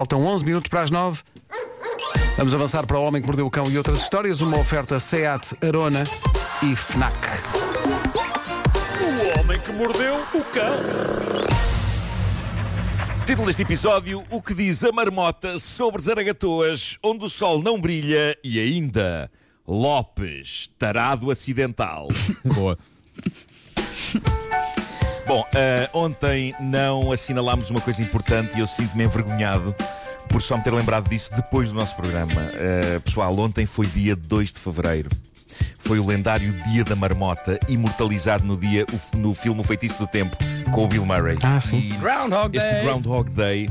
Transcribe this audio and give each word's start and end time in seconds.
Faltam 0.00 0.24
11 0.24 0.44
minutos 0.44 0.68
para 0.68 0.82
as 0.82 0.92
9. 0.92 1.22
Vamos 2.36 2.54
avançar 2.54 2.86
para 2.86 2.96
o 3.00 3.02
Homem 3.02 3.20
que 3.20 3.26
Mordeu 3.26 3.46
o 3.46 3.50
Cão 3.50 3.68
e 3.68 3.76
outras 3.76 4.00
histórias. 4.00 4.40
Uma 4.40 4.56
oferta 4.56 5.00
SEAT, 5.00 5.56
Arona 5.60 6.04
e 6.62 6.76
FNAC. 6.76 7.16
O 9.02 9.40
homem 9.40 9.58
que 9.58 9.72
mordeu 9.72 10.14
o 10.14 10.44
cão. 10.54 10.76
Título 13.26 13.48
deste 13.48 13.62
episódio: 13.62 14.22
O 14.30 14.40
que 14.40 14.54
diz 14.54 14.84
a 14.84 14.92
marmota 14.92 15.58
sobre 15.58 16.00
Zaragatoas, 16.00 16.96
onde 17.02 17.24
o 17.24 17.28
sol 17.28 17.60
não 17.60 17.80
brilha 17.80 18.38
e 18.44 18.60
ainda 18.60 19.28
Lopes, 19.66 20.70
tarado 20.78 21.28
acidental. 21.28 22.06
Boa. 22.46 22.78
Bom, 25.28 25.46
eh, 25.54 25.90
ontem 25.92 26.54
não 26.58 27.12
assinalámos 27.12 27.68
uma 27.68 27.82
coisa 27.82 28.00
importante 28.00 28.56
e 28.56 28.60
eu 28.60 28.66
sinto-me 28.66 29.04
envergonhado 29.04 29.76
por 30.30 30.40
só 30.40 30.56
me 30.56 30.62
ter 30.62 30.72
lembrado 30.72 31.06
disso 31.06 31.30
depois 31.36 31.68
do 31.68 31.74
nosso 31.74 31.94
programa. 31.96 32.50
Eh, 32.54 32.98
pessoal, 33.04 33.38
ontem 33.38 33.66
foi 33.66 33.86
dia 33.88 34.16
2 34.16 34.54
de 34.54 34.58
fevereiro. 34.58 35.10
Foi 35.80 35.98
o 35.98 36.06
lendário 36.06 36.50
Dia 36.70 36.82
da 36.82 36.96
Marmota, 36.96 37.60
imortalizado 37.68 38.46
no, 38.46 38.56
dia, 38.56 38.86
no 39.12 39.34
filme 39.34 39.60
O 39.60 39.64
Feitiço 39.64 39.98
do 39.98 40.06
Tempo, 40.06 40.34
com 40.72 40.84
o 40.84 40.88
Bill 40.88 41.04
Murray. 41.04 41.36
Ah, 41.42 41.60
sim. 41.60 41.76
E 41.76 41.96
Groundhog 41.98 42.56
este 42.56 42.70
Day. 42.70 42.84
Groundhog 42.84 43.30
Day. 43.30 43.70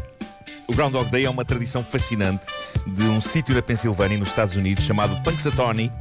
O 0.68 0.76
Groundhog 0.76 1.10
Day 1.10 1.26
é 1.26 1.30
uma 1.30 1.44
tradição 1.44 1.84
fascinante 1.84 2.46
de 2.86 3.02
um 3.04 3.20
sítio 3.20 3.56
na 3.56 3.64
Pensilvânia, 3.64 4.16
nos 4.16 4.30
Estados 4.30 4.56
Unidos, 4.56 4.86
chamado 4.86 5.20
Punxsutawney. 5.24 5.92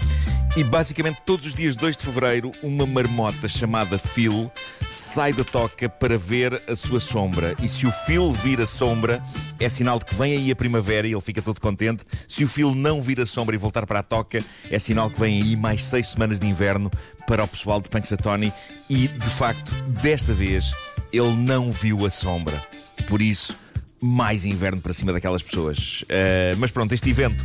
E 0.57 0.65
basicamente 0.65 1.21
todos 1.27 1.45
os 1.45 1.53
dias 1.53 1.77
2 1.77 1.99
de 1.99 2.03
fevereiro, 2.03 2.51
uma 2.63 2.87
marmota 2.87 3.47
chamada 3.47 3.99
Phil 3.99 4.51
sai 4.91 5.31
da 5.31 5.45
toca 5.45 5.87
para 5.87 6.17
ver 6.17 6.63
a 6.67 6.75
sua 6.75 6.99
sombra. 6.99 7.55
E 7.63 7.69
se 7.69 7.87
o 7.87 7.93
Phil 7.93 8.33
vir 8.33 8.59
a 8.63 8.67
sombra, 8.67 9.23
é 9.61 9.69
sinal 9.69 9.99
de 9.99 10.07
que 10.07 10.15
vem 10.15 10.35
aí 10.35 10.51
a 10.51 10.57
primavera 10.57 11.07
e 11.07 11.13
ele 11.13 11.21
fica 11.21 11.43
todo 11.43 11.61
contente. 11.61 12.05
Se 12.27 12.43
o 12.43 12.49
Phil 12.49 12.75
não 12.75 13.03
vir 13.03 13.21
a 13.21 13.27
sombra 13.27 13.55
e 13.55 13.59
voltar 13.59 13.85
para 13.85 14.01
a 14.01 14.03
toca, 14.03 14.43
é 14.71 14.79
sinal 14.79 15.11
que 15.11 15.21
vem 15.21 15.43
aí 15.43 15.57
mais 15.57 15.85
seis 15.85 16.09
semanas 16.09 16.41
de 16.41 16.47
inverno 16.47 16.91
para 17.27 17.45
o 17.45 17.49
pessoal 17.49 17.79
de 17.79 17.91
Punxsutawney. 17.91 18.51
E 18.89 19.09
de 19.09 19.31
facto, 19.31 19.71
desta 20.01 20.33
vez, 20.33 20.73
ele 21.13 21.37
não 21.37 21.71
viu 21.71 22.07
a 22.07 22.11
sombra. 22.11 22.59
Por 23.07 23.21
isso, 23.21 23.55
mais 24.01 24.47
inverno 24.47 24.81
para 24.81 24.95
cima 24.95 25.13
daquelas 25.13 25.43
pessoas. 25.43 26.03
Uh, 26.05 26.57
mas 26.57 26.71
pronto, 26.71 26.95
este 26.95 27.11
evento 27.11 27.45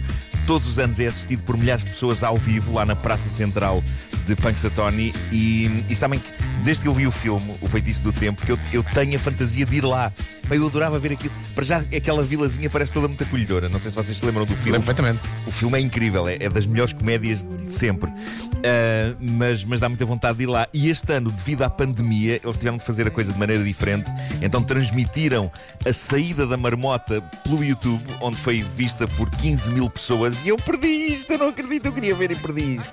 todos 0.52 0.68
os 0.68 0.80
anos 0.80 1.00
é 1.00 1.08
assistido 1.08 1.44
por 1.44 1.58
milhares 1.58 1.86
de 1.86 1.92
pessoas 1.92 2.24
ao 2.24 2.36
vivo 2.36 2.74
lá 2.74 2.86
na 2.86 2.94
Praça 2.94 3.30
Central 3.30 3.82
de 4.28 4.36
Punxsutawney 4.36 5.14
e, 5.32 5.86
e 5.90 5.96
sabem 5.96 6.20
que 6.20 6.30
desde 6.62 6.84
que 6.84 6.90
eu 6.90 6.94
vi 6.94 7.08
o 7.08 7.12
filme, 7.12 7.56
O 7.62 7.70
Feitiço 7.70 8.04
do 8.04 8.12
Tempo, 8.12 8.46
que 8.46 8.52
eu, 8.52 8.60
eu 8.74 8.84
tenho 8.84 9.16
a 9.16 9.20
fantasia 9.20 9.66
de 9.66 9.78
ir 9.78 9.86
lá. 9.86 10.12
Bem, 10.52 10.60
Eu 10.60 10.68
adorava 10.68 11.00
ver 11.00 11.14
aquilo. 11.14 11.34
Para 11.56 11.64
já, 11.64 11.78
aquela 11.78 12.22
vilazinha 12.24 12.70
parece 12.70 12.92
toda 12.92 13.08
muito 13.08 13.24
acolhedora. 13.24 13.70
Não 13.70 13.80
sei 13.80 13.90
se 13.90 13.96
vocês 13.96 14.18
se 14.18 14.26
lembram 14.26 14.46
do 14.46 14.54
filme. 14.54 14.74
Lembro 14.74 14.86
perfeitamente. 14.86 15.26
O 15.48 15.52
filme 15.52 15.78
é 15.78 15.82
incrível, 15.82 16.28
é, 16.28 16.36
é 16.42 16.50
das 16.50 16.66
melhores 16.66 16.92
comédias 16.92 17.42
de 17.42 17.74
sempre. 17.74 18.10
Uh, 18.10 19.16
mas, 19.18 19.64
mas 19.64 19.80
dá 19.80 19.88
muita 19.88 20.06
vontade 20.06 20.40
de 20.40 20.44
ir 20.44 20.48
lá. 20.48 20.68
E 20.74 20.90
este 20.90 21.14
ano, 21.14 21.32
devido 21.32 21.62
à 21.62 21.70
pandemia, 21.70 22.42
eles 22.44 22.58
tiveram 22.58 22.76
de 22.76 22.84
fazer 22.84 23.08
a 23.08 23.12
coisa 23.12 23.32
de 23.32 23.40
maneira 23.40 23.64
diferente. 23.64 24.12
Então 24.42 24.62
transmitiram 24.62 25.50
a 25.86 25.94
saída 25.94 26.46
da 26.46 26.58
marmota 26.58 27.22
pelo 27.46 27.64
YouTube, 27.64 28.04
onde 28.20 28.36
foi 28.36 28.62
vista 28.62 29.08
por 29.08 29.30
15 29.30 29.72
mil 29.72 29.90
pessoas. 29.90 30.42
E 30.44 30.50
eu 30.50 30.58
perdi 30.58 31.14
isto, 31.14 31.32
eu 31.32 31.40
não 31.40 31.48
acredito, 31.48 31.86
eu 31.86 31.94
queria 31.94 32.14
ver 32.14 32.30
e 32.30 32.36
perdi 32.36 32.76
isto. 32.76 32.92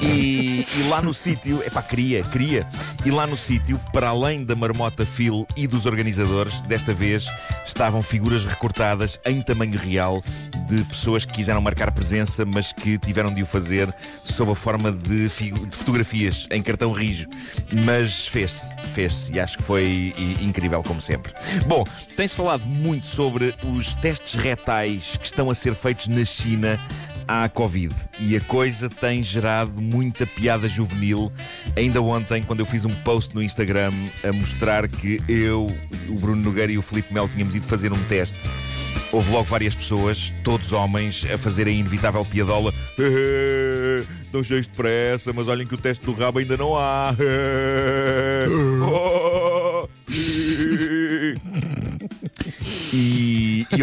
E, 0.00 0.66
e 0.76 0.88
lá 0.88 1.02
no 1.02 1.12
sítio, 1.12 1.62
epá, 1.66 1.82
queria, 1.82 2.22
queria. 2.24 2.66
E 3.04 3.10
lá 3.10 3.26
no 3.26 3.36
sítio, 3.36 3.80
para 3.92 4.08
além 4.08 4.44
da 4.44 4.54
marmota 4.54 5.04
Phil 5.04 5.46
e 5.56 5.66
dos 5.66 5.86
organizadores, 5.86 6.60
desta 6.62 6.92
vez 6.92 7.28
estavam 7.64 8.02
figuras 8.02 8.44
recortadas 8.44 9.18
em 9.24 9.40
tamanho 9.42 9.78
real 9.78 10.22
de 10.68 10.82
pessoas 10.84 11.24
que 11.24 11.32
quiseram 11.32 11.60
marcar 11.60 11.92
presença, 11.92 12.44
mas 12.44 12.72
que 12.72 12.98
tiveram 12.98 13.32
de 13.32 13.42
o 13.42 13.46
fazer 13.46 13.92
sob 14.22 14.52
a 14.52 14.54
forma 14.54 14.92
de, 14.92 15.28
de 15.28 15.76
fotografias 15.76 16.46
em 16.50 16.62
cartão 16.62 16.92
rijo. 16.92 17.28
Mas 17.84 18.26
fez-se, 18.26 18.72
fez-se, 18.92 19.32
e 19.32 19.40
acho 19.40 19.56
que 19.56 19.62
foi 19.62 20.14
incrível, 20.40 20.82
como 20.82 21.00
sempre. 21.00 21.32
Bom, 21.66 21.84
tem-se 22.16 22.34
falado 22.34 22.64
muito 22.66 23.06
sobre 23.06 23.54
os 23.74 23.94
testes 23.94 24.34
retais 24.34 25.16
que 25.16 25.26
estão 25.26 25.50
a 25.50 25.54
ser 25.54 25.74
feitos 25.74 26.08
na 26.08 26.24
China 26.24 26.78
à 27.28 27.48
Covid 27.48 27.94
e 28.18 28.34
a 28.34 28.40
coisa 28.40 28.88
tem 28.88 29.22
gerado 29.22 29.80
muita 29.80 30.26
piada 30.26 30.66
juvenil. 30.68 31.30
Ainda 31.76 32.00
ontem, 32.00 32.42
quando 32.42 32.60
eu 32.60 32.66
fiz 32.66 32.86
um 32.86 32.94
post 33.02 33.34
no 33.34 33.42
Instagram 33.42 33.92
a 34.26 34.32
mostrar 34.32 34.88
que 34.88 35.22
eu, 35.28 35.66
o 36.08 36.14
Bruno 36.14 36.42
Nogueira 36.42 36.72
e 36.72 36.78
o 36.78 36.82
Filipe 36.82 37.12
Melo 37.12 37.28
tínhamos 37.28 37.54
ido 37.54 37.66
fazer 37.66 37.92
um 37.92 38.02
teste. 38.04 38.38
Houve 39.12 39.30
logo 39.30 39.44
várias 39.44 39.74
pessoas, 39.74 40.32
todos 40.42 40.72
homens, 40.72 41.26
a 41.32 41.38
fazerem 41.38 41.76
a 41.76 41.80
inevitável 41.80 42.24
piadola. 42.24 42.72
Estão 44.24 44.42
cheios 44.42 44.66
de 44.66 44.72
pressa, 44.72 45.32
mas 45.32 45.48
olhem 45.48 45.66
que 45.66 45.74
o 45.74 45.78
teste 45.78 46.04
do 46.04 46.12
rabo 46.12 46.38
ainda 46.38 46.56
não 46.56 46.76
há. 46.76 47.14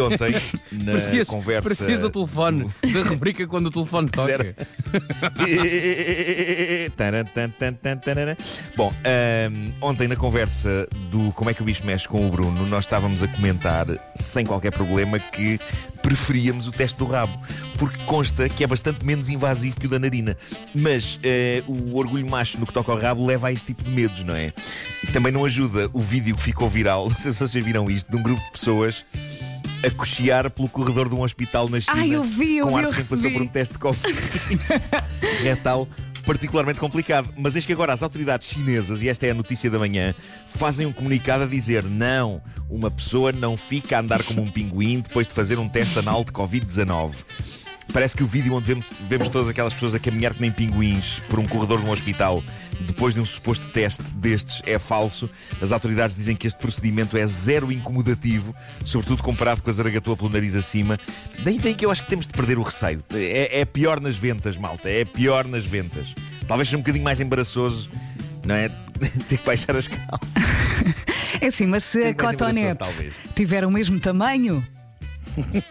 ontem, 0.06 0.34
na 0.72 0.94
conversa. 1.26 1.62
parecias 1.62 2.04
o 2.04 2.10
telefone 2.10 2.70
da 2.94 3.02
rubrica 3.04 3.48
quando 3.48 3.68
o 3.68 3.72
telefone 3.72 4.10
toca. 4.10 4.56
Taran, 6.96 7.26
tan, 7.26 7.50
tan, 7.50 7.74
tan. 7.74 7.98
Bom, 8.76 8.94
ahm, 9.04 9.72
ontem 9.82 10.08
na 10.08 10.16
conversa 10.16 10.88
do 11.10 11.32
Como 11.34 11.50
é 11.50 11.54
que 11.54 11.62
o 11.62 11.66
bicho 11.66 11.86
mexe 11.86 12.08
com 12.08 12.26
o 12.26 12.30
Bruno, 12.30 12.66
nós 12.68 12.86
estávamos 12.86 13.24
a 13.24 13.28
comentar, 13.28 13.86
sem 14.16 14.46
qualquer 14.46 14.72
problema, 14.72 15.20
que 15.20 15.60
preferíamos 16.06 16.68
o 16.68 16.72
teste 16.72 17.00
do 17.00 17.06
rabo, 17.06 17.36
porque 17.80 17.98
consta 18.06 18.48
que 18.48 18.64
é 18.64 18.68
bastante 18.68 19.04
menos 19.04 19.28
invasivo 19.28 19.80
que 19.80 19.88
o 19.88 19.90
da 19.90 19.98
narina. 19.98 20.38
Mas 20.74 21.20
eh, 21.24 21.64
o 21.66 21.98
orgulho 21.98 22.30
macho 22.30 22.60
no 22.60 22.66
que 22.68 22.74
toca 22.74 22.92
ao 22.92 23.00
rabo 23.00 23.26
leva 23.26 23.48
a 23.48 23.52
este 23.52 23.68
tipo 23.68 23.84
de 23.84 23.90
medos, 23.90 24.24
não 24.24 24.36
é? 24.36 24.54
E 25.04 25.08
também 25.08 25.32
não 25.32 25.44
ajuda 25.44 25.90
o 25.94 26.00
vídeo 26.00 26.36
que 26.36 26.44
ficou 26.44 26.70
viral, 26.70 27.10
não 27.10 27.18
sei 27.18 27.32
se 27.32 27.40
vocês 27.40 27.66
viram 27.66 27.90
isto, 27.90 28.12
de 28.12 28.18
um 28.18 28.22
grupo 28.22 28.44
de 28.44 28.52
pessoas 28.52 29.04
a 29.86 29.92
cochear 29.92 30.50
pelo 30.50 30.68
corredor 30.68 31.10
de 31.10 31.16
um 31.16 31.22
hospital 31.22 31.70
na 31.70 31.80
China 31.80 31.98
Ai, 31.98 32.16
eu 32.16 32.24
vi, 32.24 32.58
eu 32.58 32.68
com 32.68 32.78
vi, 32.78 32.84
eu 32.84 32.92
passou 32.92 33.32
por 33.32 33.42
um 33.42 33.48
teste 33.48 33.74
de 33.74 33.80
Covid 33.80 34.14
retal 35.44 35.88
particularmente 36.26 36.80
complicado. 36.80 37.30
Mas 37.38 37.56
eis 37.56 37.66
que 37.66 37.74
agora 37.74 37.94
as 37.94 38.04
autoridades 38.04 38.50
chinesas, 38.50 39.02
e 39.02 39.08
esta 39.08 39.28
é 39.28 39.32
a 39.32 39.34
notícia 39.34 39.70
da 39.70 39.78
manhã, 39.78 40.14
fazem 40.48 40.86
um 40.86 40.92
comunicado 40.92 41.44
a 41.44 41.48
dizer: 41.48 41.84
não, 41.84 42.42
uma 42.70 42.90
pessoa 42.90 43.32
não 43.32 43.56
fica 43.56 43.98
a 43.98 44.00
andar 44.02 44.24
como 44.24 44.42
um 44.42 44.48
pinguim 44.48 45.00
depois 45.00 45.28
de 45.28 45.34
fazer 45.34 45.60
um 45.60 45.70
teste 45.70 46.00
anal 46.00 46.24
de 46.24 46.32
Covid-19. 46.32 47.14
Parece 47.94 48.16
que 48.16 48.24
o 48.24 48.28
vídeo 48.28 48.54
onde 48.54 48.68
vemos, 48.68 48.86
vemos 49.08 49.30
todas 49.30 49.48
aquelas 49.48 49.74
pessoas 49.74 49.96
a 49.96 50.00
caminhar 50.00 50.34
que 50.34 50.42
nem 50.42 50.52
pinguins 50.52 51.22
por 51.30 51.40
um 51.40 51.46
corredor 51.46 51.80
de 51.80 51.86
um 51.86 51.92
hospital 51.92 52.44
depois 52.82 53.14
de 53.14 53.20
um 53.20 53.26
suposto 53.26 53.68
teste 53.70 54.04
destes 54.16 54.62
é 54.66 54.78
falso. 54.78 55.30
As 55.62 55.72
autoridades 55.72 56.16
dizem 56.16 56.36
que 56.36 56.48
este 56.48 56.60
procedimento 56.60 57.18
é 57.18 57.26
zero 57.26 57.72
incomodativo, 57.72 58.54
sobretudo 58.84 59.24
comparado 59.24 59.62
com 59.62 59.70
a 59.70 59.74
zaragatua 59.74 60.16
pelo 60.16 60.30
nariz 60.30 60.56
acima. 60.56 60.98
Daí, 61.40 61.60
daí 61.60 61.74
que 61.74 61.86
eu 61.86 61.92
acho 61.92 62.04
que 62.04 62.10
temos 62.10 62.28
de 62.28 62.34
perder 62.34 62.58
o 62.58 62.64
receio. 62.64 63.04
É, 63.14 63.62
é 63.62 63.66
pior 63.66 64.00
nas 64.00 64.16
ventas, 64.16 64.58
malta. 64.58 64.90
É 64.90 65.06
pior 65.06 65.46
nas 65.46 65.66
ventas. 65.66 66.14
Talvez 66.48 66.68
seja 66.70 66.78
um 66.78 66.82
bocadinho 66.82 67.04
mais 67.04 67.20
embaraçoso, 67.22 67.90
não 68.46 68.56
é? 68.56 68.70
Ter 69.28 69.38
que 69.38 69.46
baixar 69.46 69.76
as 69.76 69.88
calças. 69.88 70.20
É 71.42 71.48
assim, 71.48 71.68
mas 71.68 71.84
se 71.84 72.02
a 72.02 72.14
cotonete 72.16 73.12
tiver 73.36 73.66
o 73.66 73.70
mesmo 73.70 74.00
tamanho, 74.00 74.66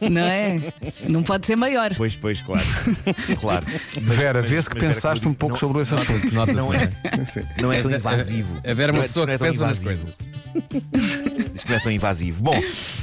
não 0.01 0.23
é? 0.23 0.61
Não 1.09 1.23
pode 1.23 1.47
ser 1.47 1.57
maior. 1.57 1.95
Pois, 1.97 2.17
pois, 2.17 2.41
claro. 2.43 2.65
Claro. 3.41 3.67
Vera, 4.01 4.41
vê-se 4.43 4.69
que 4.71 4.77
pensaste 4.79 5.27
um 5.29 5.35
pouco 5.35 5.55
não- 5.55 5.61
sobre 5.61 5.83
esse 5.83 5.95
assunto. 5.95 6.35
Não 6.35 6.47
não 6.47 6.75
é, 6.75 6.85
é? 6.85 7.63
não 7.63 7.73
é 7.73 7.83
tão 7.83 7.91
invasivo. 7.91 8.57
A 8.69 8.75
Vera 8.75 8.91
é 8.91 8.93
Não 8.93 8.95
uma 9.01 9.05
é- 9.05 9.07
pessoa 9.07 9.25
é 9.25 9.33
que 9.33 9.39
tão 9.39 9.49
pensa 9.49 9.67
nas 9.67 9.81
invasivo. 9.83 10.07
coisas. 10.13 11.53
Diz 11.53 11.65
que 11.65 11.71
não 11.71 11.77
é 11.77 11.81
tão 11.81 11.93
invasivo. 11.93 12.43
Bom, 12.43 12.61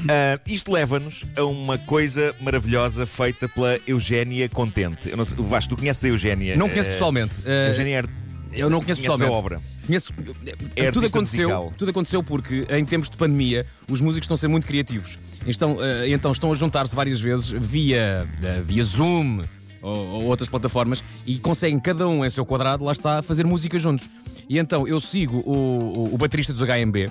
ah, 0.09 0.39
isto 0.47 0.72
leva-nos 0.72 1.25
a 1.35 1.44
uma 1.44 1.77
coisa 1.77 2.33
maravilhosa 2.39 3.05
feita 3.05 3.47
pela 3.49 3.78
Eugénia 3.87 4.47
Contente. 4.49 5.09
Eu 5.09 5.17
não 5.17 5.25
sei, 5.25 5.37
Vasco, 5.43 5.75
tu 5.75 5.78
conheces 5.79 6.03
a 6.03 6.08
Eugénia? 6.08 6.55
Não 6.55 6.69
conheço 6.69 6.90
Eh, 6.90 6.91
pessoalmente. 6.93 7.35
Eh, 7.46 7.69
Eugénia 7.72 8.05
Eu 8.53 8.69
não 8.69 8.79
conheço 8.79 9.01
conheces 9.01 9.21
a 9.21 9.25
pessoalmente. 9.25 9.37
obra. 9.37 9.61
Conheço. 9.85 10.13
É 10.75 10.91
tudo, 10.91 11.05
artista 11.05 11.17
aconteceu, 11.17 11.49
musical. 11.49 11.73
tudo 11.77 11.89
aconteceu 11.91 12.23
porque, 12.23 12.65
em 12.69 12.85
tempos 12.85 13.09
de 13.09 13.17
pandemia, 13.17 13.65
os 13.89 14.01
músicos 14.01 14.25
estão 14.25 14.35
a 14.35 14.37
ser 14.37 14.47
muito 14.47 14.67
criativos. 14.67 15.19
Estão, 15.45 15.77
eh, 15.81 16.09
então 16.09 16.31
estão 16.31 16.51
a 16.51 16.55
juntar-se 16.55 16.95
várias 16.95 17.19
vezes 17.19 17.49
via, 17.49 18.27
eh, 18.43 18.61
via 18.63 18.83
Zoom 18.83 19.43
ou, 19.81 19.95
ou 19.95 20.23
outras 20.25 20.49
plataformas 20.49 21.03
e 21.25 21.37
conseguem, 21.39 21.79
cada 21.79 22.07
um 22.07 22.25
em 22.25 22.29
seu 22.29 22.45
quadrado, 22.45 22.83
lá 22.83 22.91
está, 22.91 23.19
a 23.19 23.21
fazer 23.21 23.45
música 23.45 23.77
juntos. 23.79 24.09
E 24.49 24.59
então 24.59 24.87
eu 24.87 24.99
sigo 24.99 25.37
o, 25.45 25.53
o, 25.53 26.13
o 26.15 26.17
baterista 26.17 26.53
dos 26.53 26.61
HMB. 26.61 27.09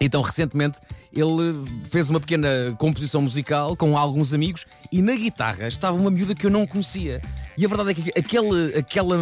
Então, 0.00 0.20
recentemente, 0.20 0.78
ele 1.12 1.64
fez 1.84 2.10
uma 2.10 2.20
pequena 2.20 2.48
composição 2.78 3.22
musical 3.22 3.74
com 3.74 3.96
alguns 3.96 4.34
amigos 4.34 4.66
e 4.92 5.00
na 5.00 5.14
guitarra 5.14 5.66
estava 5.66 5.96
uma 5.96 6.10
miúda 6.10 6.34
que 6.34 6.46
eu 6.46 6.50
não 6.50 6.66
conhecia. 6.66 7.22
E 7.58 7.64
a 7.64 7.68
verdade 7.68 7.90
é 7.90 7.94
que 7.94 8.10
aquele, 8.18 8.78
aquela, 8.78 9.16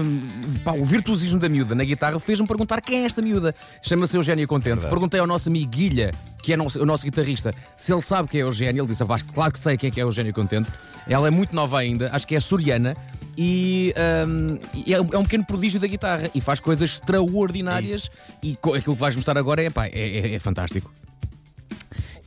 pá, 0.64 0.72
o 0.72 0.84
virtuosismo 0.84 1.38
da 1.38 1.48
miúda 1.48 1.74
na 1.74 1.84
guitarra 1.84 2.18
fez-me 2.18 2.46
perguntar 2.46 2.80
quem 2.80 3.02
é 3.02 3.04
esta 3.04 3.22
miúda. 3.22 3.54
Chama-se 3.82 4.16
Eugénia 4.16 4.46
Contente. 4.46 4.86
Perguntei 4.88 5.20
ao 5.20 5.26
nosso 5.26 5.48
amigo 5.48 5.70
Guilha, 5.70 6.12
que 6.42 6.52
é 6.52 6.56
nosso- 6.56 6.82
o 6.82 6.86
nosso 6.86 7.04
guitarrista, 7.04 7.54
se 7.76 7.92
ele 7.92 8.00
sabe 8.02 8.28
quem 8.28 8.40
é 8.40 8.44
Eugénia. 8.44 8.80
Ele 8.80 8.88
disse: 8.88 9.02
"Ah, 9.02 9.06
Vasco, 9.06 9.32
claro 9.32 9.52
que 9.52 9.58
sei 9.58 9.76
quem 9.76 9.88
é 9.88 9.90
que 9.90 10.00
é 10.00 10.02
Eugénia 10.02 10.32
Contente. 10.32 10.70
Ela 11.08 11.28
é 11.28 11.30
muito 11.30 11.54
nova 11.54 11.78
ainda, 11.78 12.10
acho 12.12 12.26
que 12.26 12.34
é 12.34 12.38
açoriana. 12.38 12.96
E, 13.36 13.92
hum, 14.28 14.58
e 14.86 14.94
é, 14.94 15.00
um- 15.00 15.08
é 15.12 15.18
um 15.18 15.22
pequeno 15.24 15.44
prodígio 15.44 15.80
da 15.80 15.86
guitarra 15.88 16.30
e 16.34 16.40
faz 16.40 16.60
coisas 16.60 16.88
extraordinárias. 16.90 18.10
e 18.42 18.54
co- 18.56 18.74
aquilo 18.74 18.94
que 18.94 19.00
vais 19.00 19.14
mostrar 19.16 19.36
agora 19.38 19.62
é, 19.62 19.70
pá, 19.70 19.86
é, 19.86 19.90
é- 19.92 20.34
é 20.34 20.38
fantástico. 20.38 20.92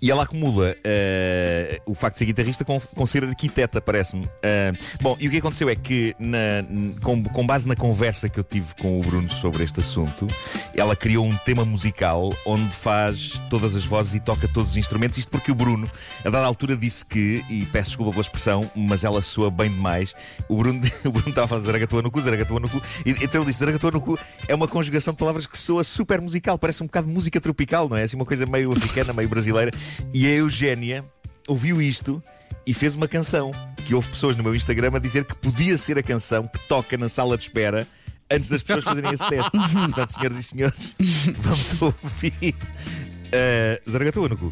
E 0.02 0.12
ela 0.12 0.24
acumula 0.24 0.76
eh, 0.84 1.82
o 1.86 1.96
facto 1.96 2.14
de 2.16 2.20
ser 2.20 2.26
guitarrista 2.26 2.64
com, 2.64 2.80
com 2.80 3.06
ser 3.06 3.24
arquiteta, 3.24 3.82
parece-me. 3.82 4.28
Eh, 4.44 4.72
bom, 5.02 5.18
e 5.20 5.28
o 5.28 5.32
que 5.32 5.38
aconteceu 5.38 5.68
é 5.70 5.76
que, 5.76 6.16
na- 6.20 6.64
com, 7.02 7.24
com 7.24 7.46
base 7.48 7.68
na 7.68 7.76
conversa 7.76 8.30
que 8.30 8.40
eu 8.40 8.44
tive 8.44 8.76
com 8.80 9.00
o 9.00 9.04
Bruno 9.04 9.28
sobre 9.30 9.64
este 9.64 9.80
assunto, 9.80 10.28
ela 10.76 10.96
criou 10.96 11.26
um 11.26 11.36
tema 11.38 11.66
musical 11.66 12.32
onde 12.46 12.70
faz 12.76 13.42
todas 13.50 13.76
as 13.76 13.86
vozes 13.86 14.14
e 14.16 14.20
toca 14.20 14.48
todos 14.48 14.72
os 14.72 14.78
instrumentos. 14.78 15.18
Isto 15.18 15.32
porque 15.32 15.52
o 15.52 15.56
Bruno, 15.56 15.90
a 16.24 16.30
dada 16.30 16.46
altura, 16.46 16.78
disse 16.78 17.04
que, 17.04 17.44
e 17.50 17.66
peço 17.72 17.90
desculpa 17.90 18.12
pela 18.12 18.22
expressão, 18.22 18.70
mas 18.76 19.04
ela 19.04 19.22
soa 19.22 19.50
bem 19.50 19.70
demais. 19.70 20.14
O 20.48 20.58
Bruno, 20.58 20.80
o 21.06 21.12
Bruno 21.12 21.30
estava 21.30 21.46
a 21.46 21.48
fazer 21.48 21.66
zaragatua 21.68 22.02
no 22.04 22.12
cu, 22.12 22.22
zaragatua 22.22 22.60
no 22.60 22.70
cu, 22.70 22.82
e 23.04 23.12
então 23.24 23.42
ele 23.42 23.46
disse: 23.48 23.60
zaragatua 23.60 23.92
no 23.92 24.02
cu 24.02 24.20
é 24.48 24.54
uma 24.54 24.68
conjugação 24.68 25.14
de 25.14 25.20
palavras 25.20 25.48
que 25.48 25.58
soa 25.58 25.84
super 25.84 26.22
musical, 26.22 26.58
parece 26.60 26.84
um 26.84 26.86
bocado 26.86 27.08
música 27.08 27.42
tropical, 27.42 27.90
não 27.90 27.98
é? 27.98 28.04
Assim, 28.04 28.16
uma 28.16 28.26
coisa 28.26 28.46
meio 28.46 28.72
africana, 28.72 29.12
meio 29.12 29.28
brasileira. 29.28 29.72
E 30.14 30.26
a 30.26 30.30
Eugénia 30.30 31.04
ouviu 31.48 31.82
isto 31.82 32.22
e 32.66 32.74
fez 32.74 32.96
uma 32.96 33.08
canção 33.08 33.52
que 33.86 33.96
houve 33.96 34.10
pessoas 34.10 34.36
no 34.36 34.44
meu 34.44 34.54
Instagram 34.54 34.92
a 34.96 35.00
dizer 35.00 35.24
que 35.24 35.36
podia 35.36 35.78
ser 35.78 35.98
a 35.98 36.04
canção 36.04 36.48
que 36.48 36.68
toca 36.68 36.98
na 36.98 37.08
sala 37.08 37.38
de 37.38 37.44
espera 37.44 37.88
antes 38.30 38.50
das 38.50 38.62
pessoas 38.62 38.84
fazerem 38.84 39.12
esse 39.14 39.28
teste. 39.28 39.52
Portanto, 39.74 40.14
senhoras 40.14 40.38
e 40.38 40.44
senhores, 40.44 40.96
vamos 41.40 41.82
ouvir 41.82 42.56
uh, 42.56 43.90
Zaragatua 43.90 44.30
no 44.30 44.38
cu, 44.38 44.52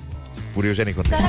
por 0.53 0.63
Eugénia 0.63 0.93
Contente. 0.93 1.21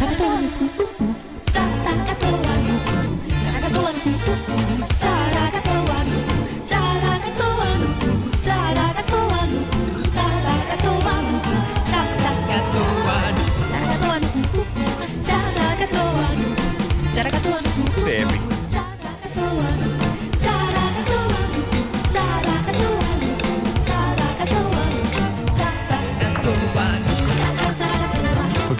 Isto 4.07 5.76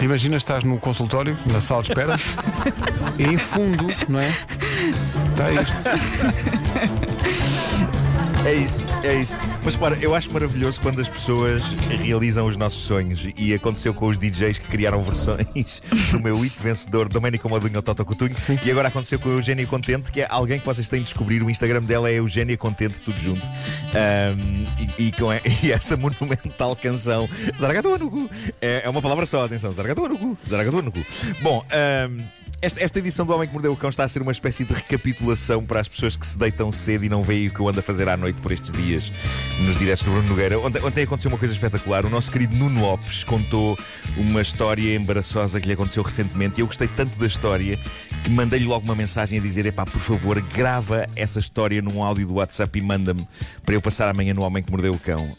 Te 0.07 0.09
imaginas, 0.09 0.43
estás 0.43 0.63
num 0.63 0.77
consultório, 0.77 1.37
na 1.47 1.59
sala 1.59 1.81
de 1.81 1.89
espera, 1.89 2.15
e 3.19 3.23
em 3.25 3.37
fundo, 3.37 3.87
não 4.07 4.21
é? 4.21 4.29
Está 4.29 5.51
isto. 5.51 7.06
É 8.47 8.53
isso, 8.53 8.87
é 9.03 9.13
isso. 9.13 9.37
Mas 9.61 9.75
para, 9.75 9.97
eu 9.97 10.15
acho 10.15 10.31
maravilhoso 10.31 10.79
quando 10.79 11.01
as 11.01 11.09
pessoas 11.09 11.61
realizam 12.01 12.47
os 12.47 12.55
nossos 12.55 12.81
sonhos. 12.81 13.27
E 13.37 13.53
aconteceu 13.53 13.93
com 13.93 14.07
os 14.07 14.17
DJs 14.17 14.57
que 14.57 14.67
criaram 14.69 15.01
versões 15.01 15.81
do 16.11 16.21
meu 16.21 16.39
hit 16.39 16.57
vencedor, 16.63 17.09
Domênico 17.09 17.49
Madunho 17.49 17.75
ou 17.75 17.81
Toto 17.81 18.05
Coutinho. 18.05 18.31
E 18.65 18.71
agora 18.71 18.87
aconteceu 18.87 19.19
com 19.19 19.27
a 19.27 19.33
Eugénia 19.33 19.67
Contente, 19.67 20.09
que 20.13 20.21
é 20.21 20.27
alguém 20.29 20.61
que 20.61 20.65
vocês 20.65 20.87
têm 20.87 20.99
de 20.99 21.07
descobrir. 21.07 21.43
O 21.43 21.49
Instagram 21.49 21.83
dela 21.83 22.09
é 22.09 22.13
Eugénia 22.19 22.55
Contente, 22.55 22.95
tudo 23.03 23.19
junto. 23.19 23.43
Ahm, 23.43 24.65
e, 24.97 25.07
e 25.07 25.11
com 25.11 25.27
e 25.33 25.67
esta 25.69 25.97
monumental 25.97 26.73
canção, 26.77 27.27
Zaragatua 27.59 27.97
no 27.97 28.09
cu. 28.09 28.29
É, 28.61 28.83
é 28.85 28.89
uma 28.89 29.01
palavra 29.01 29.25
só, 29.25 29.43
atenção, 29.43 29.73
Zaragatua 29.73 30.07
no 30.07 30.17
cu. 30.17 30.37
Zaragatua 30.49 30.81
no 30.81 30.91
cu. 30.93 31.05
Bom, 31.41 31.65
ahm, 31.69 32.17
esta, 32.61 32.83
esta 32.83 32.99
edição 32.99 33.25
do 33.25 33.33
Homem 33.33 33.47
que 33.47 33.53
Mordeu 33.53 33.71
o 33.71 33.77
Cão 33.77 33.89
está 33.89 34.03
a 34.03 34.07
ser 34.07 34.21
uma 34.21 34.31
espécie 34.31 34.65
de 34.65 34.73
recapitulação 34.73 35.63
para 35.63 35.79
as 35.79 35.87
pessoas 35.87 36.17
que 36.17 36.25
se 36.25 36.37
deitam 36.37 36.71
cedo 36.71 37.05
e 37.05 37.09
não 37.09 37.21
veem 37.21 37.47
o 37.47 37.51
que 37.51 37.59
eu 37.59 37.67
ando 37.67 37.79
a 37.79 37.83
fazer 37.83 38.09
à 38.09 38.17
noite 38.17 38.39
por 38.41 38.51
estes 38.51 38.71
dias 38.71 39.11
nos 39.59 39.77
diretos 39.77 40.03
do 40.03 40.11
Bruno 40.11 40.27
Nogueira. 40.27 40.59
Ontem, 40.59 40.83
ontem 40.83 41.03
aconteceu 41.03 41.29
uma 41.29 41.37
coisa 41.37 41.53
espetacular. 41.53 42.05
O 42.05 42.09
nosso 42.09 42.31
querido 42.31 42.55
Nuno 42.55 42.81
Lopes 42.81 43.23
contou 43.23 43.77
uma 44.17 44.41
história 44.41 44.95
embaraçosa 44.95 45.61
que 45.61 45.67
lhe 45.67 45.73
aconteceu 45.73 46.01
recentemente 46.01 46.59
e 46.59 46.61
eu 46.61 46.65
gostei 46.65 46.87
tanto 46.87 47.15
da 47.19 47.27
história 47.27 47.77
que 48.23 48.29
mandei-lhe 48.31 48.65
logo 48.65 48.85
uma 48.85 48.95
mensagem 48.95 49.37
a 49.37 49.41
dizer: 49.41 49.65
epá, 49.67 49.85
por 49.85 50.01
favor, 50.01 50.41
grava 50.41 51.05
essa 51.15 51.39
história 51.39 51.81
num 51.81 52.03
áudio 52.03 52.27
do 52.27 52.33
WhatsApp 52.35 52.77
e 52.77 52.81
manda-me 52.81 53.27
para 53.63 53.75
eu 53.75 53.81
passar 53.81 54.09
amanhã 54.09 54.33
no 54.33 54.41
Homem 54.41 54.63
que 54.63 54.71
Mordeu 54.71 54.93
o 54.93 54.99
Cão. 54.99 55.31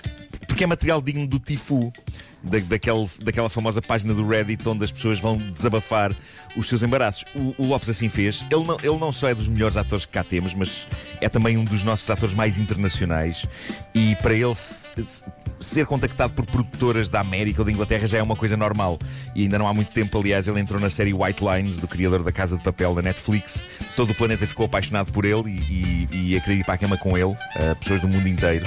Porque 0.46 0.64
é 0.64 0.66
material 0.66 1.02
digno 1.02 1.26
do 1.26 1.38
Tifu. 1.38 1.92
Da, 2.40 2.58
daquele, 2.60 3.04
daquela 3.20 3.48
famosa 3.48 3.82
página 3.82 4.14
do 4.14 4.24
Reddit 4.26 4.66
onde 4.68 4.84
as 4.84 4.92
pessoas 4.92 5.18
vão 5.18 5.36
desabafar 5.36 6.14
os 6.56 6.68
seus 6.68 6.84
embaraços. 6.84 7.24
O, 7.34 7.52
o 7.58 7.66
Lopes 7.66 7.88
assim 7.88 8.08
fez. 8.08 8.44
Ele 8.50 8.64
não, 8.64 8.76
ele 8.78 8.96
não 8.98 9.10
só 9.12 9.28
é 9.28 9.34
dos 9.34 9.48
melhores 9.48 9.76
atores 9.76 10.06
que 10.06 10.12
cá 10.12 10.22
temos, 10.22 10.54
mas 10.54 10.86
é 11.20 11.28
também 11.28 11.56
um 11.56 11.64
dos 11.64 11.82
nossos 11.82 12.08
atores 12.08 12.34
mais 12.34 12.56
internacionais. 12.56 13.44
E 13.92 14.14
para 14.22 14.34
ele 14.34 14.54
se- 14.54 15.02
se- 15.04 15.24
ser 15.60 15.84
contactado 15.86 16.32
por 16.32 16.46
produtoras 16.46 17.08
da 17.08 17.18
América 17.18 17.60
ou 17.62 17.64
da 17.64 17.72
Inglaterra 17.72 18.06
já 18.06 18.18
é 18.18 18.22
uma 18.22 18.36
coisa 18.36 18.56
normal. 18.56 18.98
E 19.34 19.42
ainda 19.42 19.58
não 19.58 19.66
há 19.66 19.74
muito 19.74 19.90
tempo, 19.90 20.16
aliás, 20.18 20.46
ele 20.46 20.60
entrou 20.60 20.80
na 20.80 20.88
série 20.90 21.12
White 21.12 21.42
Lines, 21.44 21.78
do 21.78 21.88
criador 21.88 22.22
da 22.22 22.30
Casa 22.30 22.56
de 22.56 22.62
Papel 22.62 22.94
da 22.94 23.02
Netflix. 23.02 23.64
Todo 23.96 24.10
o 24.12 24.14
planeta 24.14 24.46
ficou 24.46 24.66
apaixonado 24.66 25.10
por 25.10 25.24
ele 25.24 25.50
e, 25.50 26.06
e, 26.12 26.16
e 26.16 26.16
ia 26.34 26.40
querer 26.40 26.58
ir 26.60 26.64
para 26.64 26.74
a 26.74 26.78
cama 26.78 26.96
com 26.96 27.18
ele, 27.18 27.32
eh, 27.56 27.74
pessoas 27.74 28.00
do 28.00 28.06
mundo 28.06 28.28
inteiro 28.28 28.64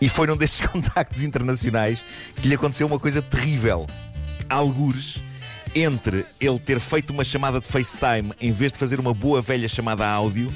E 0.00 0.08
foi 0.08 0.26
num 0.26 0.36
destes 0.36 0.60
contactos 0.66 1.22
internacionais 1.22 2.02
que 2.40 2.48
lhe 2.48 2.54
aconteceu 2.54 2.86
uma 2.86 2.98
coisa 2.98 3.22
terrível. 3.22 3.86
Algures 4.48 5.20
entre 5.74 6.24
ele 6.40 6.58
ter 6.58 6.78
feito 6.78 7.10
uma 7.10 7.24
chamada 7.24 7.60
de 7.60 7.66
FaceTime 7.66 8.32
em 8.40 8.52
vez 8.52 8.72
de 8.72 8.78
fazer 8.78 9.00
uma 9.00 9.14
boa 9.14 9.40
velha 9.40 9.68
chamada 9.68 10.06
áudio 10.06 10.52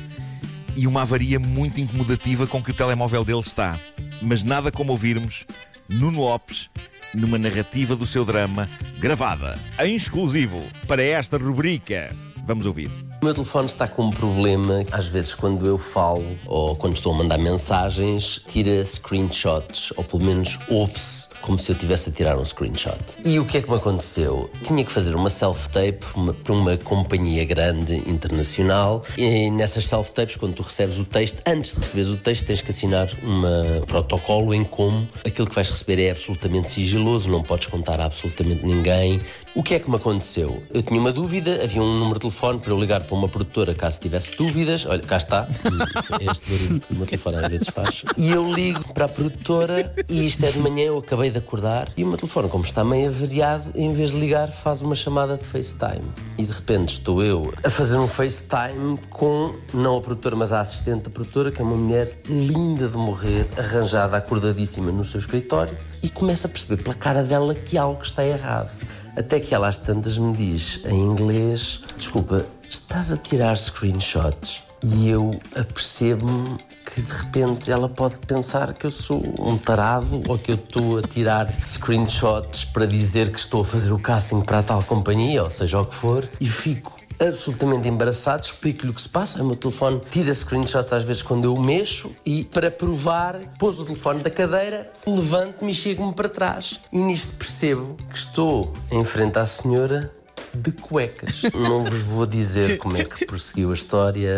e 0.77 0.87
uma 0.87 1.03
avaria 1.03 1.39
muito 1.39 1.81
incomodativa 1.81 2.47
com 2.47 2.63
que 2.63 2.71
o 2.71 2.75
telemóvel 2.75 3.25
dele 3.25 3.41
está. 3.41 3.79
Mas 4.21 4.43
nada 4.43 4.71
como 4.71 4.93
ouvirmos 4.93 5.47
Nuno 5.89 6.21
Lopes 6.21 6.69
numa 7.15 7.39
narrativa 7.39 7.97
do 7.97 8.07
seu 8.07 8.25
drama 8.25 8.69
gravada 8.99 9.59
em 9.81 9.97
exclusivo 9.97 10.63
para 10.87 11.03
esta 11.03 11.39
rubrica. 11.39 12.15
Vamos 12.45 12.67
ouvir. 12.67 12.91
O 13.21 13.25
meu 13.25 13.33
telefone 13.35 13.67
está 13.67 13.89
com 13.89 14.05
um 14.05 14.11
problema. 14.11 14.85
Às 14.93 15.07
vezes, 15.07 15.35
quando 15.35 15.67
eu 15.67 15.79
falo 15.79 16.25
ou 16.47 16.77
quando 16.77 16.97
estou 16.97 17.15
a 17.15 17.17
mandar 17.17 17.39
mensagens, 17.39 18.43
tira 18.47 18.85
screenshots, 18.85 19.93
ou 19.97 20.05
pelo 20.05 20.23
menos 20.23 20.59
ouve-se 20.69 21.27
como 21.41 21.59
se 21.59 21.71
eu 21.71 21.75
estivesse 21.75 22.11
a 22.11 22.13
tirar 22.13 22.37
um 22.37 22.45
screenshot. 22.45 22.99
E 23.25 23.39
o 23.39 23.45
que 23.45 23.59
é 23.59 23.63
que 23.63 23.71
me 23.71 23.77
aconteceu? 23.77 24.51
Tinha 24.65 24.85
que 24.85 24.91
fazer 24.91 25.15
uma 25.15 25.31
self-tape 25.31 26.05
para 26.43 26.53
uma 26.53 26.77
companhia 26.77 27.45
grande 27.45 27.97
internacional. 28.09 29.05
E 29.17 29.49
nessas 29.51 29.87
self-tapes, 29.87 30.37
quando 30.37 30.55
tu 30.55 30.63
recebes 30.63 30.99
o 30.99 31.05
texto, 31.05 31.41
antes 31.47 31.73
de 31.73 31.81
receberes 31.81 32.09
o 32.09 32.17
texto, 32.17 32.47
tens 32.47 32.61
que 32.61 32.71
assinar 32.71 33.09
um 33.23 33.85
protocolo 33.87 34.53
em 34.53 34.65
como 34.65 35.09
aquilo 35.25 35.49
que 35.49 35.55
vais 35.55 35.71
receber 35.71 36.03
é 36.03 36.11
absolutamente 36.11 36.69
sigiloso, 36.69 37.31
não 37.31 37.43
podes 37.43 37.69
contar 37.69 38.01
a 38.01 38.07
absolutamente 38.07 38.67
ninguém. 38.67 39.21
O 39.57 39.63
que 39.63 39.75
é 39.75 39.79
que 39.79 39.89
me 39.89 39.97
aconteceu? 39.97 40.63
Eu 40.71 40.83
tinha 40.83 41.01
uma 41.01 41.11
dúvida, 41.11 41.65
havia 41.65 41.83
um 41.83 41.99
número 41.99 42.19
de 42.19 42.29
telefone 42.29 42.59
para 42.59 42.73
eu 42.73 42.79
ligar 42.79 43.01
para 43.01 43.17
uma 43.17 43.27
produtora 43.27 43.75
caso 43.75 43.99
tivesse 43.99 44.37
dúvidas. 44.37 44.85
Olha, 44.85 45.01
cá 45.01 45.17
está. 45.17 45.49
Este 46.21 46.51
barulho 46.51 46.81
que 46.81 46.93
o 46.93 46.97
meu 46.97 47.07
telefone 47.07 47.37
às 47.39 47.49
vezes 47.49 47.69
faz. 47.71 48.03
E 48.19 48.31
eu 48.31 48.53
ligo 48.53 48.93
para 48.93 49.07
a 49.07 49.09
produtora 49.09 49.95
e 50.11 50.27
isto 50.27 50.45
é 50.45 50.51
de 50.51 50.59
manhã, 50.59 50.85
eu 50.85 50.99
acabei 50.99 51.31
de 51.31 51.39
acordar 51.39 51.89
e 51.97 52.05
o 52.05 52.07
meu 52.07 52.19
telefone, 52.19 52.51
como 52.51 52.67
está 52.67 52.85
meio 52.85 53.09
avariado, 53.09 53.73
em 53.75 53.95
vez 53.95 54.11
de 54.11 54.21
ligar, 54.21 54.51
faz 54.51 54.83
uma 54.83 54.95
chamada 54.95 55.39
de 55.39 55.45
FaceTime. 55.45 56.05
E 56.37 56.45
de 56.45 56.53
repente 56.53 56.91
estou 56.91 57.23
eu 57.23 57.51
a 57.65 57.71
fazer 57.71 57.97
um 57.97 58.07
FaceTime 58.07 58.99
com, 59.09 59.55
não 59.73 59.97
a 59.97 60.01
produtora, 60.03 60.37
mas 60.37 60.53
a 60.53 60.61
assistente 60.61 61.05
da 61.05 61.11
produtora, 61.11 61.51
que 61.51 61.63
é 61.63 61.65
uma 61.65 61.77
mulher 61.77 62.13
linda 62.29 62.89
de 62.89 62.97
morrer, 62.99 63.47
arranjada, 63.57 64.19
acordadíssima 64.19 64.93
no 64.93 65.03
seu 65.03 65.19
escritório, 65.19 65.75
e 66.03 66.11
começo 66.11 66.47
a 66.47 66.51
perceber 66.51 66.83
pela 66.83 66.95
cara 66.95 67.23
dela 67.23 67.55
que 67.55 67.79
algo 67.79 68.03
está 68.03 68.23
errado. 68.23 68.71
Até 69.17 69.41
que 69.41 69.55
ela 69.55 69.69
às 69.69 69.79
tantas 69.79 70.19
me 70.19 70.37
diz 70.37 70.83
em 70.85 71.01
inglês: 71.01 71.81
Desculpa, 71.97 72.45
estás 72.71 73.11
a 73.11 73.17
tirar 73.17 73.57
screenshots? 73.57 74.63
E 74.83 75.09
eu 75.09 75.39
apercebo-me 75.55 76.59
que 76.85 77.01
de 77.01 77.13
repente 77.13 77.73
ela 77.73 77.89
pode 77.89 78.17
pensar 78.19 78.75
que 78.75 78.87
eu 78.87 78.91
sou 78.91 79.23
um 79.39 79.57
tarado 79.57 80.23
ou 80.29 80.39
que 80.39 80.53
eu 80.53 80.57
estou 80.57 80.99
a 80.99 81.03
tirar 81.03 81.51
screenshots 81.65 82.67
para 82.67 82.87
dizer 82.87 83.33
que 83.33 83.39
estou 83.39 83.63
a 83.63 83.65
fazer 83.65 83.91
o 83.93 83.99
casting 83.99 84.43
para 84.43 84.59
a 84.59 84.63
tal 84.63 84.83
companhia, 84.83 85.43
ou 85.43 85.51
seja 85.51 85.81
o 85.81 85.87
que 85.87 85.95
for, 85.95 86.29
e 86.39 86.47
fico 86.47 86.96
absolutamente 87.19 87.89
embaraçado, 87.89 88.45
explico-lhe 88.45 88.91
o 88.91 88.95
que 88.95 89.03
se 89.03 89.09
passa. 89.09 89.43
O 89.43 89.47
meu 89.47 89.57
telefone 89.57 90.01
tira 90.11 90.33
screenshots 90.33 90.93
às 90.93 91.03
vezes 91.03 91.23
quando 91.23 91.45
eu 91.45 91.57
mexo 91.57 92.13
e, 92.25 92.45
para 92.45 92.71
provar, 92.71 93.39
pôs 93.59 93.79
o 93.79 93.85
telefone 93.85 94.23
da 94.23 94.31
cadeira, 94.31 94.91
levanto-me 95.07 95.73
e 95.73 95.75
chego-me 95.75 96.13
para 96.13 96.29
trás. 96.29 96.81
E 96.93 96.99
nisto 96.99 97.35
percebo 97.35 97.97
que 98.11 98.19
estou 98.19 98.73
em 98.91 99.05
frente 99.05 99.39
à 99.39 99.47
senhora 99.47 100.13
de 100.55 100.73
cuecas. 100.73 101.43
Não 101.55 101.85
vos 101.85 102.03
vou 102.03 102.27
dizer 102.27 102.79
como 102.79 102.97
é 102.97 103.05
que 103.05 103.27
prosseguiu 103.27 103.71
a 103.71 103.75
história, 103.75 104.33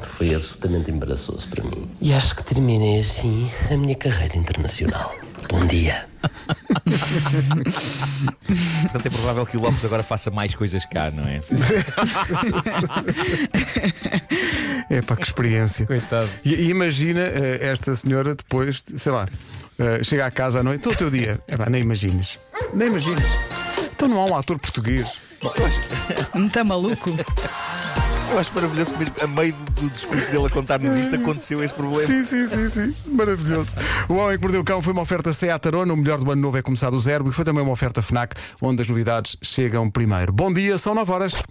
foi 0.00 0.34
absolutamente 0.34 0.90
embaraçoso 0.90 1.48
para 1.48 1.64
mim. 1.64 1.90
E 2.00 2.12
acho 2.12 2.36
que 2.36 2.44
terminei 2.44 3.00
assim 3.00 3.50
a 3.70 3.76
minha 3.76 3.94
carreira 3.94 4.36
internacional. 4.36 5.12
Bom 5.48 5.66
dia. 5.66 6.06
Portanto, 8.82 9.06
é 9.06 9.10
provável 9.10 9.46
que 9.46 9.56
o 9.56 9.60
Lopes 9.60 9.84
agora 9.84 10.02
faça 10.02 10.30
mais 10.30 10.54
coisas 10.54 10.84
cá, 10.86 11.10
não 11.10 11.24
é? 11.26 11.40
É 14.90 15.00
pá, 15.02 15.16
que 15.16 15.24
experiência. 15.24 15.86
Coitado. 15.86 16.28
E, 16.44 16.54
e 16.54 16.68
imagina 16.70 17.20
eh, 17.20 17.58
esta 17.62 17.94
senhora 17.96 18.34
depois, 18.34 18.84
sei 18.96 19.12
lá, 19.12 19.26
eh, 19.78 20.02
chega 20.02 20.26
à 20.26 20.30
casa 20.30 20.60
à 20.60 20.62
noite, 20.62 20.82
todo 20.82 20.94
o 20.94 20.96
teu 20.96 21.10
dia. 21.10 21.40
É 21.48 21.56
pá, 21.56 21.70
nem 21.70 21.80
imaginas. 21.82 22.38
Nem 22.74 22.88
imaginas. 22.88 23.24
Então 23.94 24.08
não 24.08 24.20
há 24.20 24.26
um 24.26 24.36
ator 24.36 24.58
português. 24.58 25.06
Muito 26.34 26.64
maluco. 26.64 27.10
Eu 28.32 28.38
acho 28.38 28.54
maravilhoso 28.54 28.96
mesmo 28.96 29.14
a 29.20 29.26
meio 29.26 29.52
do, 29.52 29.72
do 29.82 29.90
discurso 29.90 30.30
dele 30.32 30.46
a 30.46 30.48
contar-nos 30.48 30.96
isto 30.96 31.14
aconteceu 31.16 31.62
esse 31.62 31.74
problema. 31.74 32.06
Sim, 32.06 32.24
sim, 32.24 32.48
sim, 32.48 32.66
sim. 32.70 32.94
Maravilhoso. 33.06 33.76
O 34.08 34.14
Homem 34.14 34.38
que 34.38 34.42
Mordeu 34.42 34.62
o 34.62 34.64
Cão 34.64 34.80
foi 34.80 34.94
uma 34.94 35.02
oferta 35.02 35.34
Seat 35.34 35.68
Arona. 35.68 35.92
O 35.92 35.96
melhor 35.98 36.18
do 36.18 36.30
ano 36.30 36.40
novo 36.40 36.56
é 36.56 36.62
começar 36.62 36.88
do 36.88 36.98
zero. 36.98 37.28
E 37.28 37.32
foi 37.32 37.44
também 37.44 37.62
uma 37.62 37.72
oferta 37.72 38.00
Fnac, 38.00 38.34
onde 38.62 38.80
as 38.80 38.88
novidades 38.88 39.36
chegam 39.42 39.90
primeiro. 39.90 40.32
Bom 40.32 40.50
dia, 40.50 40.78
são 40.78 40.94
9 40.94 41.12
horas. 41.12 41.42